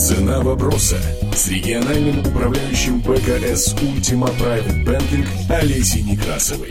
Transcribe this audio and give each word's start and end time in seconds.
Цена 0.00 0.40
вопроса 0.40 0.96
с 1.34 1.48
региональным 1.48 2.20
управляющим 2.20 3.00
БКС 3.02 3.74
Ультима 3.82 4.28
Private 4.28 4.82
Banking 4.82 5.26
Олесей 5.50 6.00
Некрасовой. 6.00 6.70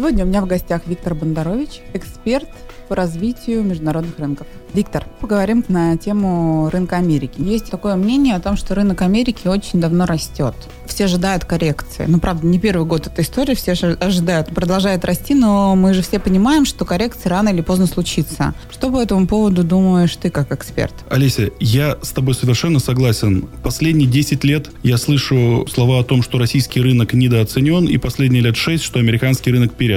Сегодня 0.00 0.24
у 0.24 0.28
меня 0.28 0.40
в 0.40 0.46
гостях 0.46 0.86
Виктор 0.86 1.14
Бондарович, 1.14 1.82
эксперт 1.92 2.48
по 2.88 2.96
развитию 2.96 3.62
международных 3.62 4.18
рынков. 4.18 4.46
Виктор, 4.72 5.04
поговорим 5.20 5.64
на 5.68 5.96
тему 5.96 6.70
рынка 6.70 6.96
Америки. 6.96 7.34
Есть 7.38 7.70
такое 7.70 7.96
мнение 7.96 8.34
о 8.34 8.40
том, 8.40 8.56
что 8.56 8.74
рынок 8.74 9.02
Америки 9.02 9.46
очень 9.46 9.80
давно 9.80 10.06
растет. 10.06 10.54
Все 10.86 11.04
ожидают 11.04 11.44
коррекции. 11.44 12.06
Ну, 12.08 12.18
правда, 12.18 12.46
не 12.46 12.58
первый 12.58 12.86
год 12.86 13.06
эта 13.06 13.22
история, 13.22 13.54
все 13.54 13.72
ожидают, 13.72 14.48
продолжает 14.48 15.04
расти, 15.04 15.34
но 15.34 15.76
мы 15.76 15.92
же 15.92 16.02
все 16.02 16.18
понимаем, 16.18 16.64
что 16.64 16.84
коррекция 16.84 17.30
рано 17.30 17.50
или 17.50 17.60
поздно 17.60 17.86
случится. 17.86 18.54
Что 18.72 18.90
по 18.90 19.00
этому 19.00 19.26
поводу 19.26 19.62
думаешь 19.64 20.16
ты 20.16 20.30
как 20.30 20.50
эксперт? 20.50 20.94
Олеся, 21.10 21.50
я 21.60 21.98
с 22.02 22.10
тобой 22.10 22.34
совершенно 22.34 22.80
согласен. 22.80 23.48
Последние 23.62 24.08
10 24.08 24.42
лет 24.44 24.70
я 24.82 24.96
слышу 24.96 25.66
слова 25.70 26.00
о 26.00 26.04
том, 26.04 26.22
что 26.22 26.38
российский 26.38 26.80
рынок 26.80 27.12
недооценен, 27.12 27.86
и 27.86 27.98
последние 27.98 28.42
лет 28.42 28.56
6, 28.56 28.82
что 28.82 28.98
американский 28.98 29.52
рынок 29.52 29.74
переоценен. 29.74 29.89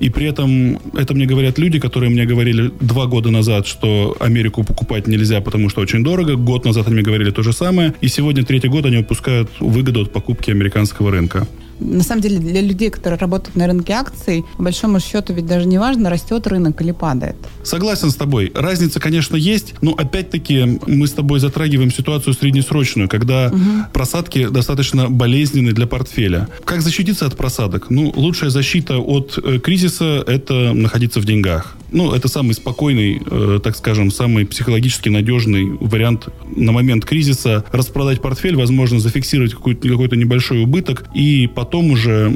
И 0.00 0.10
при 0.10 0.26
этом 0.26 0.78
это 0.94 1.14
мне 1.14 1.26
говорят 1.26 1.58
люди, 1.58 1.78
которые 1.78 2.10
мне 2.10 2.24
говорили 2.24 2.70
два 2.80 3.06
года 3.06 3.30
назад, 3.30 3.66
что 3.66 4.16
Америку 4.20 4.64
покупать 4.64 5.06
нельзя, 5.06 5.40
потому 5.40 5.68
что 5.68 5.80
очень 5.80 6.02
дорого. 6.04 6.36
Год 6.36 6.64
назад 6.64 6.86
они 6.86 6.94
мне 6.94 7.04
говорили 7.04 7.30
то 7.30 7.42
же 7.42 7.52
самое. 7.52 7.94
И 8.00 8.08
сегодня 8.08 8.44
третий 8.44 8.68
год 8.68 8.86
они 8.86 8.98
выпускают 8.98 9.50
выгоду 9.60 10.02
от 10.02 10.12
покупки 10.12 10.50
американского 10.50 11.10
рынка 11.10 11.46
на 11.80 12.02
самом 12.02 12.22
деле 12.22 12.38
для 12.38 12.60
людей, 12.60 12.90
которые 12.90 13.18
работают 13.18 13.56
на 13.56 13.66
рынке 13.66 13.92
акций, 13.92 14.44
по 14.56 14.64
большому 14.64 15.00
счету 15.00 15.32
ведь 15.32 15.46
даже 15.46 15.66
не 15.66 15.78
важно, 15.78 16.10
растет 16.10 16.46
рынок 16.46 16.80
или 16.80 16.92
падает. 16.92 17.36
Согласен 17.62 18.10
с 18.10 18.16
тобой. 18.16 18.52
Разница, 18.54 19.00
конечно, 19.00 19.36
есть, 19.36 19.74
но 19.80 19.92
опять-таки 19.92 20.78
мы 20.86 21.06
с 21.06 21.12
тобой 21.12 21.40
затрагиваем 21.40 21.90
ситуацию 21.90 22.34
среднесрочную, 22.34 23.08
когда 23.08 23.48
угу. 23.48 23.60
просадки 23.92 24.48
достаточно 24.48 25.08
болезненны 25.08 25.72
для 25.72 25.86
портфеля. 25.86 26.48
Как 26.64 26.82
защититься 26.82 27.26
от 27.26 27.36
просадок? 27.36 27.90
Ну, 27.90 28.12
лучшая 28.14 28.50
защита 28.50 28.98
от 28.98 29.38
э, 29.42 29.58
кризиса– 29.58 30.24
это 30.26 30.72
находиться 30.72 31.20
в 31.20 31.24
деньгах. 31.24 31.76
Ну, 31.90 32.12
это 32.12 32.28
самый 32.28 32.54
спокойный, 32.54 33.22
э, 33.24 33.60
так 33.62 33.76
скажем, 33.76 34.10
самый 34.10 34.46
психологически 34.46 35.08
надежный 35.08 35.64
вариант 35.78 36.28
на 36.56 36.72
момент 36.72 37.04
кризиса. 37.04 37.64
Распродать 37.70 38.20
портфель, 38.20 38.56
возможно, 38.56 38.98
зафиксировать 38.98 39.54
какой-то, 39.54 39.88
какой-то 39.88 40.16
небольшой 40.16 40.62
убыток 40.62 41.04
и 41.14 41.46
потом 41.46 41.63
потом 41.64 41.92
уже 41.92 42.30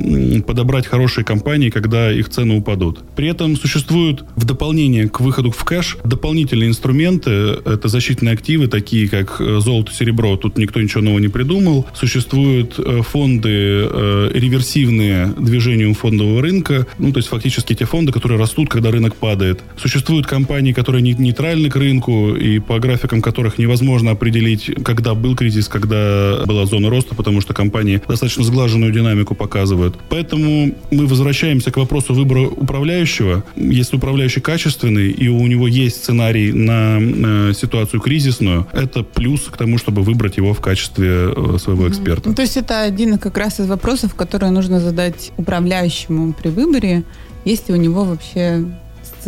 подобрать 0.46 0.86
хорошие 0.86 1.22
компании, 1.22 1.68
когда 1.68 2.10
их 2.10 2.30
цены 2.30 2.56
упадут. 2.56 3.00
При 3.14 3.28
этом 3.28 3.56
существуют 3.56 4.24
в 4.36 4.46
дополнение 4.46 5.06
к 5.06 5.20
выходу 5.20 5.50
в 5.50 5.62
кэш 5.64 5.98
дополнительные 6.02 6.70
инструменты. 6.70 7.30
Это 7.30 7.88
защитные 7.88 8.32
активы, 8.32 8.68
такие 8.68 9.06
как 9.06 9.38
э, 9.38 9.58
золото, 9.60 9.92
серебро. 9.92 10.38
Тут 10.38 10.56
никто 10.56 10.80
ничего 10.80 11.02
нового 11.02 11.18
не 11.18 11.28
придумал. 11.28 11.86
Существуют 11.94 12.76
э, 12.78 13.02
фонды 13.02 13.50
э, 13.50 14.30
реверсивные 14.32 15.34
движению 15.38 15.92
фондового 15.92 16.40
рынка. 16.40 16.86
Ну, 16.98 17.12
то 17.12 17.18
есть 17.18 17.28
фактически 17.28 17.74
те 17.74 17.84
фонды, 17.84 18.12
которые 18.12 18.40
растут, 18.40 18.70
когда 18.70 18.90
рынок 18.90 19.14
падает. 19.14 19.60
Существуют 19.76 20.26
компании, 20.26 20.72
которые 20.72 21.02
нейтральны 21.02 21.68
к 21.68 21.76
рынку 21.76 22.34
и 22.34 22.60
по 22.60 22.78
графикам 22.78 23.20
которых 23.20 23.58
невозможно 23.58 24.12
определить, 24.12 24.70
когда 24.82 25.14
был 25.14 25.36
кризис, 25.36 25.68
когда 25.68 26.44
была 26.46 26.64
зона 26.64 26.88
роста, 26.88 27.14
потому 27.14 27.42
что 27.42 27.52
компании 27.52 28.00
достаточно 28.08 28.42
сглаженную 28.42 28.90
динамику 28.90 29.17
динамику 29.18 29.34
показывают. 29.34 29.96
Поэтому 30.08 30.74
мы 30.90 31.06
возвращаемся 31.06 31.70
к 31.70 31.76
вопросу 31.76 32.14
выбора 32.14 32.46
управляющего. 32.48 33.42
Если 33.56 33.96
управляющий 33.96 34.40
качественный 34.40 35.10
и 35.10 35.28
у 35.28 35.46
него 35.46 35.68
есть 35.68 35.96
сценарий 35.96 36.52
на 36.52 36.98
э, 37.00 37.52
ситуацию 37.54 38.00
кризисную, 38.00 38.66
это 38.72 39.02
плюс 39.02 39.42
к 39.42 39.56
тому, 39.56 39.78
чтобы 39.78 40.02
выбрать 40.02 40.36
его 40.36 40.52
в 40.52 40.60
качестве 40.60 41.32
э, 41.36 41.58
своего 41.58 41.88
эксперта. 41.88 42.28
Ну, 42.28 42.34
то 42.34 42.42
есть 42.42 42.56
это 42.56 42.82
один 42.82 43.18
как 43.18 43.38
раз 43.38 43.60
из 43.60 43.66
вопросов, 43.66 44.14
которые 44.14 44.50
нужно 44.50 44.80
задать 44.80 45.32
управляющему 45.36 46.32
при 46.32 46.50
выборе, 46.50 47.02
если 47.44 47.72
у 47.72 47.76
него 47.76 48.04
вообще 48.04 48.64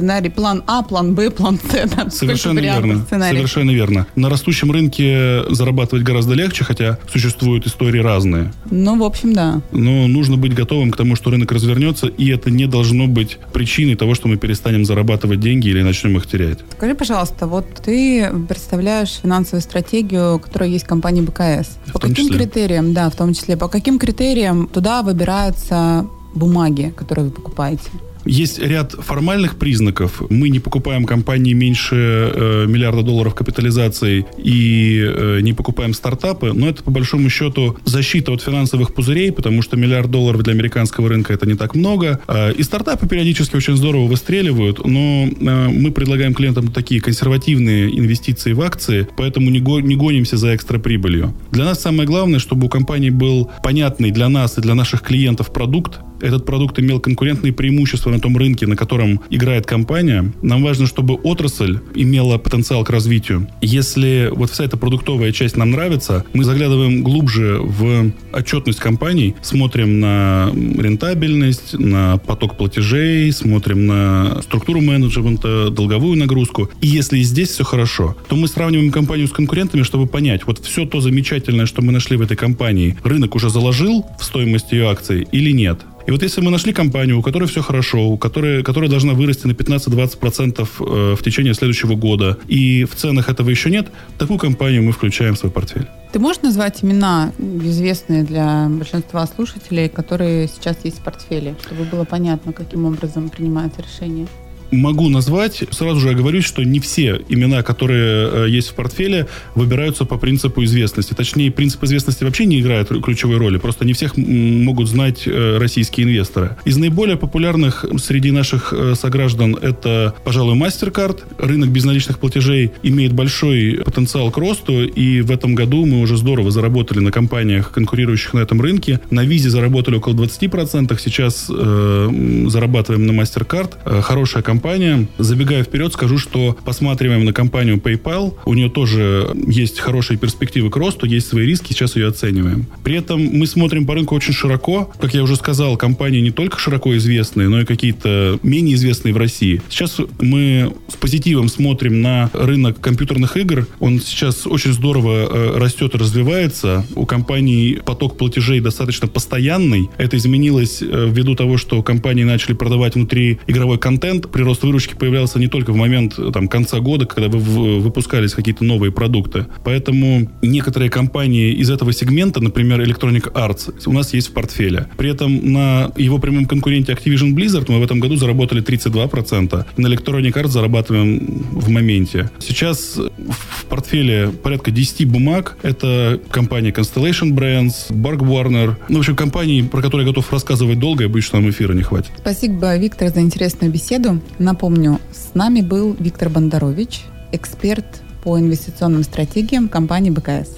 сценарий, 0.00 0.30
план 0.30 0.62
А, 0.66 0.82
план 0.82 1.14
Б, 1.14 1.30
план 1.30 1.58
С. 1.58 2.14
Совершенно 2.16 2.58
верно. 2.58 3.04
Сценарий. 3.04 3.36
Совершенно 3.36 3.70
верно. 3.70 4.06
На 4.16 4.30
растущем 4.30 4.70
рынке 4.70 5.42
зарабатывать 5.50 6.04
гораздо 6.04 6.34
легче, 6.34 6.64
хотя 6.64 6.98
существуют 7.12 7.66
истории 7.66 8.00
разные. 8.00 8.52
Ну, 8.70 8.98
в 8.98 9.04
общем, 9.04 9.34
да. 9.34 9.60
Но 9.72 10.08
нужно 10.08 10.36
быть 10.38 10.54
готовым 10.54 10.90
к 10.90 10.96
тому, 10.96 11.16
что 11.16 11.30
рынок 11.30 11.52
развернется, 11.52 12.06
и 12.06 12.30
это 12.30 12.50
не 12.50 12.66
должно 12.66 13.06
быть 13.06 13.38
причиной 13.52 13.94
того, 13.94 14.14
что 14.14 14.28
мы 14.28 14.38
перестанем 14.38 14.84
зарабатывать 14.84 15.40
деньги 15.40 15.68
или 15.68 15.82
начнем 15.82 16.16
их 16.16 16.26
терять. 16.26 16.60
Скажи, 16.76 16.94
пожалуйста, 16.94 17.46
вот 17.46 17.66
ты 17.84 18.30
представляешь 18.48 19.20
финансовую 19.22 19.60
стратегию, 19.60 20.38
которая 20.38 20.70
есть 20.70 20.86
в 20.86 20.88
компании 20.88 21.20
БКС. 21.20 21.78
В 21.86 21.92
по 21.92 21.98
каким 21.98 22.28
числе? 22.28 22.38
критериям, 22.38 22.94
да, 22.94 23.10
в 23.10 23.16
том 23.16 23.34
числе, 23.34 23.56
по 23.56 23.68
каким 23.68 23.98
критериям 23.98 24.66
туда 24.66 25.02
выбираются 25.02 26.06
бумаги, 26.34 26.94
которые 26.96 27.26
вы 27.26 27.30
покупаете? 27.32 27.90
Есть 28.24 28.58
ряд 28.58 28.92
формальных 28.92 29.56
признаков. 29.56 30.22
Мы 30.30 30.48
не 30.48 30.60
покупаем 30.60 31.04
компании 31.04 31.52
меньше 31.52 31.94
э, 31.96 32.66
миллиарда 32.66 33.02
долларов 33.02 33.34
капитализацией 33.34 34.26
и 34.38 35.00
э, 35.02 35.40
не 35.40 35.52
покупаем 35.52 35.94
стартапы, 35.94 36.52
но 36.52 36.68
это 36.68 36.82
по 36.82 36.90
большому 36.90 37.28
счету 37.30 37.76
защита 37.84 38.32
от 38.32 38.42
финансовых 38.42 38.94
пузырей, 38.94 39.32
потому 39.32 39.62
что 39.62 39.76
миллиард 39.76 40.10
долларов 40.10 40.42
для 40.42 40.52
американского 40.52 41.08
рынка 41.08 41.32
это 41.32 41.46
не 41.46 41.54
так 41.54 41.74
много. 41.74 42.20
Э, 42.28 42.52
и 42.52 42.62
стартапы 42.62 43.08
периодически 43.08 43.56
очень 43.56 43.76
здорово 43.76 44.06
выстреливают, 44.06 44.84
но 44.84 45.26
э, 45.28 45.68
мы 45.68 45.90
предлагаем 45.90 46.34
клиентам 46.34 46.70
такие 46.70 47.00
консервативные 47.00 47.98
инвестиции 47.98 48.52
в 48.52 48.60
акции, 48.60 49.08
поэтому 49.16 49.50
не, 49.50 49.60
го, 49.60 49.80
не 49.80 49.96
гонимся 49.96 50.36
за 50.36 50.54
экстра 50.54 50.78
прибылью. 50.78 51.34
Для 51.52 51.64
нас 51.64 51.80
самое 51.80 52.06
главное, 52.06 52.38
чтобы 52.38 52.66
у 52.66 52.68
компании 52.68 53.10
был 53.10 53.50
понятный 53.62 54.10
для 54.10 54.28
нас 54.28 54.58
и 54.58 54.60
для 54.60 54.74
наших 54.74 55.02
клиентов 55.02 55.52
продукт, 55.52 56.00
этот 56.20 56.44
продукт 56.44 56.78
имел 56.78 57.00
конкурентные 57.00 57.52
преимущества 57.52 58.10
на 58.10 58.20
том 58.20 58.36
рынке, 58.36 58.66
на 58.66 58.76
котором 58.76 59.20
играет 59.30 59.66
компания. 59.66 60.32
Нам 60.42 60.62
важно, 60.62 60.86
чтобы 60.86 61.14
отрасль 61.14 61.78
имела 61.94 62.38
потенциал 62.38 62.84
к 62.84 62.90
развитию. 62.90 63.48
Если 63.60 64.30
вот 64.32 64.50
вся 64.50 64.64
эта 64.64 64.76
продуктовая 64.76 65.32
часть 65.32 65.56
нам 65.56 65.70
нравится, 65.70 66.24
мы 66.32 66.44
заглядываем 66.44 67.02
глубже 67.02 67.58
в 67.60 68.12
отчетность 68.32 68.80
компаний, 68.80 69.34
смотрим 69.42 70.00
на 70.00 70.50
рентабельность, 70.54 71.78
на 71.78 72.18
поток 72.18 72.56
платежей, 72.56 73.32
смотрим 73.32 73.86
на 73.86 74.42
структуру 74.42 74.80
менеджмента, 74.80 75.70
долговую 75.70 76.18
нагрузку. 76.18 76.70
И 76.80 76.86
если 76.86 77.20
здесь 77.20 77.50
все 77.50 77.64
хорошо, 77.64 78.16
то 78.28 78.36
мы 78.36 78.48
сравниваем 78.48 78.90
компанию 78.90 79.28
с 79.28 79.32
конкурентами, 79.32 79.82
чтобы 79.82 80.06
понять, 80.06 80.46
вот 80.46 80.64
все 80.64 80.86
то 80.86 81.00
замечательное, 81.00 81.66
что 81.66 81.82
мы 81.82 81.92
нашли 81.92 82.16
в 82.16 82.22
этой 82.22 82.36
компании, 82.36 82.96
рынок 83.04 83.34
уже 83.34 83.50
заложил 83.50 84.06
в 84.18 84.24
стоимость 84.24 84.72
ее 84.72 84.88
акций 84.88 85.26
или 85.32 85.50
нет. 85.52 85.80
И 86.06 86.10
вот 86.10 86.22
если 86.22 86.40
мы 86.40 86.50
нашли 86.50 86.72
компанию, 86.72 87.18
у 87.18 87.22
которой 87.22 87.46
все 87.46 87.62
хорошо, 87.62 88.08
у 88.08 88.18
которой, 88.18 88.62
которая 88.62 88.90
должна 88.90 89.12
вырасти 89.12 89.46
на 89.46 89.52
15-20% 89.52 90.60
э, 90.60 91.16
в 91.16 91.22
течение 91.22 91.54
следующего 91.54 91.94
года, 91.94 92.38
и 92.48 92.84
в 92.84 92.94
ценах 92.94 93.28
этого 93.28 93.50
еще 93.50 93.70
нет, 93.70 93.88
такую 94.18 94.38
компанию 94.38 94.82
мы 94.82 94.92
включаем 94.92 95.34
в 95.34 95.38
свой 95.38 95.52
портфель. 95.52 95.86
Ты 96.12 96.18
можешь 96.18 96.42
назвать 96.42 96.82
имена, 96.82 97.32
известные 97.38 98.24
для 98.24 98.66
большинства 98.68 99.26
слушателей, 99.26 99.88
которые 99.88 100.48
сейчас 100.48 100.78
есть 100.84 100.98
в 100.98 101.02
портфеле, 101.02 101.54
чтобы 101.64 101.84
было 101.84 102.04
понятно, 102.04 102.52
каким 102.52 102.86
образом 102.86 103.28
принимается 103.28 103.82
решение? 103.82 104.26
Могу 104.70 105.08
назвать. 105.08 105.64
Сразу 105.70 106.00
же 106.00 106.10
оговорюсь, 106.10 106.44
что 106.44 106.62
не 106.62 106.80
все 106.80 107.20
имена, 107.28 107.62
которые 107.62 108.46
э, 108.46 108.46
есть 108.48 108.68
в 108.68 108.74
портфеле, 108.74 109.26
выбираются 109.54 110.04
по 110.04 110.16
принципу 110.16 110.64
известности. 110.64 111.14
Точнее, 111.14 111.50
принцип 111.50 111.82
известности 111.84 112.24
вообще 112.24 112.46
не 112.46 112.60
играет 112.60 112.88
ключевой 112.88 113.36
роли. 113.36 113.58
Просто 113.58 113.84
не 113.84 113.92
всех 113.92 114.16
могут 114.16 114.88
знать 114.88 115.22
э, 115.26 115.58
российские 115.58 116.06
инвесторы. 116.06 116.56
Из 116.64 116.76
наиболее 116.76 117.16
популярных 117.16 117.84
среди 117.98 118.30
наших 118.30 118.72
э, 118.72 118.94
сограждан 118.94 119.56
это, 119.56 120.14
пожалуй, 120.24 120.56
MasterCard. 120.56 121.20
Рынок 121.38 121.70
безналичных 121.70 122.18
платежей 122.18 122.72
имеет 122.82 123.12
большой 123.12 123.82
потенциал 123.84 124.30
к 124.30 124.38
росту, 124.38 124.84
и 124.84 125.20
в 125.20 125.30
этом 125.30 125.54
году 125.54 125.84
мы 125.86 126.00
уже 126.00 126.16
здорово 126.16 126.50
заработали 126.50 127.00
на 127.00 127.10
компаниях, 127.10 127.72
конкурирующих 127.72 128.34
на 128.34 128.40
этом 128.40 128.60
рынке. 128.60 129.00
На 129.10 129.24
Визе 129.24 129.50
заработали 129.50 129.96
около 129.96 130.14
20%, 130.14 130.98
сейчас 130.98 131.46
э, 131.50 132.46
зарабатываем 132.48 133.06
на 133.06 133.12
MasterCard. 133.12 134.02
Хорошая 134.02 134.42
компания 134.42 134.59
компания. 134.60 135.08
Забегая 135.16 135.64
вперед, 135.64 135.90
скажу, 135.94 136.18
что 136.18 136.54
посматриваем 136.66 137.24
на 137.24 137.32
компанию 137.32 137.78
PayPal. 137.78 138.34
У 138.44 138.52
нее 138.52 138.68
тоже 138.68 139.30
есть 139.46 139.80
хорошие 139.80 140.18
перспективы 140.18 140.68
к 140.68 140.76
росту, 140.76 141.06
есть 141.06 141.28
свои 141.28 141.46
риски, 141.46 141.72
сейчас 141.72 141.96
ее 141.96 142.08
оцениваем. 142.08 142.66
При 142.84 142.96
этом 142.96 143.24
мы 143.24 143.46
смотрим 143.46 143.86
по 143.86 143.94
рынку 143.94 144.14
очень 144.14 144.34
широко. 144.34 144.92
Как 145.00 145.14
я 145.14 145.22
уже 145.22 145.36
сказал, 145.36 145.78
компании 145.78 146.20
не 146.20 146.30
только 146.30 146.58
широко 146.58 146.94
известные, 146.98 147.48
но 147.48 147.62
и 147.62 147.64
какие-то 147.64 148.38
менее 148.42 148.74
известные 148.74 149.14
в 149.14 149.16
России. 149.16 149.62
Сейчас 149.70 149.98
мы 150.20 150.74
с 150.88 150.96
позитивом 150.96 151.48
смотрим 151.48 152.02
на 152.02 152.30
рынок 152.34 152.80
компьютерных 152.80 153.38
игр. 153.38 153.66
Он 153.78 153.98
сейчас 153.98 154.46
очень 154.46 154.74
здорово 154.74 155.26
э, 155.30 155.58
растет 155.58 155.94
и 155.94 155.98
развивается. 155.98 156.84
У 156.94 157.06
компаний 157.06 157.78
поток 157.82 158.18
платежей 158.18 158.60
достаточно 158.60 159.08
постоянный. 159.08 159.88
Это 159.96 160.18
изменилось 160.18 160.82
э, 160.82 161.08
ввиду 161.10 161.34
того, 161.34 161.56
что 161.56 161.82
компании 161.82 162.24
начали 162.24 162.52
продавать 162.52 162.94
внутри 162.94 163.38
игровой 163.46 163.78
контент. 163.78 164.30
Прирост 164.30 164.49
рост 164.50 164.64
выручки 164.64 164.94
появлялся 164.94 165.38
не 165.38 165.46
только 165.46 165.72
в 165.72 165.76
момент 165.76 166.18
там, 166.32 166.48
конца 166.48 166.80
года, 166.80 167.06
когда 167.06 167.28
вы 167.28 167.80
выпускались 167.80 168.32
какие-то 168.32 168.64
новые 168.64 168.90
продукты. 168.90 169.46
Поэтому 169.64 170.28
некоторые 170.42 170.90
компании 170.90 171.52
из 171.52 171.70
этого 171.70 171.92
сегмента, 171.92 172.40
например, 172.40 172.80
Electronic 172.80 173.32
Arts, 173.32 173.72
у 173.86 173.92
нас 173.92 174.12
есть 174.12 174.28
в 174.28 174.32
портфеле. 174.32 174.88
При 174.96 175.08
этом 175.10 175.52
на 175.52 175.92
его 175.96 176.18
прямом 176.18 176.46
конкуренте 176.46 176.92
Activision 176.92 177.32
Blizzard 177.32 177.66
мы 177.68 177.78
в 177.78 177.84
этом 177.84 178.00
году 178.00 178.16
заработали 178.16 178.60
32%. 178.60 179.64
На 179.76 179.86
Electronic 179.86 180.32
Arts 180.32 180.48
зарабатываем 180.48 181.44
в 181.52 181.68
моменте. 181.68 182.30
Сейчас 182.40 182.96
в 182.96 183.64
портфеле 183.66 184.30
порядка 184.30 184.72
10 184.72 185.06
бумаг. 185.06 185.56
Это 185.62 186.20
компания 186.30 186.70
Constellation 186.70 187.30
Brands, 187.30 187.90
Bark 187.90 188.18
Warner. 188.18 188.74
Ну, 188.88 188.96
в 188.96 188.98
общем, 188.98 189.14
компании, 189.14 189.62
про 189.62 189.80
которые 189.80 190.06
я 190.06 190.12
готов 190.12 190.32
рассказывать 190.32 190.80
долго, 190.80 191.08
боюсь, 191.08 191.24
что 191.24 191.38
нам 191.38 191.48
эфира 191.50 191.72
не 191.72 191.82
хватит. 191.82 192.10
Спасибо, 192.18 192.76
Виктор, 192.76 193.10
за 193.10 193.20
интересную 193.20 193.72
беседу. 193.72 194.20
Напомню, 194.40 195.00
с 195.12 195.34
нами 195.34 195.60
был 195.60 195.94
Виктор 195.98 196.30
Бондарович, 196.30 197.02
эксперт 197.30 197.84
по 198.24 198.38
инвестиционным 198.38 199.02
стратегиям 199.02 199.68
компании 199.68 200.08
БКС. 200.08 200.56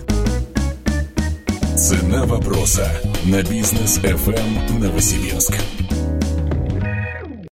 Цена 1.77 2.25
вопроса 2.27 2.89
на 3.25 3.43
бизнес 3.43 3.99
FM 3.99 4.79
Новосибирск. 4.79 5.57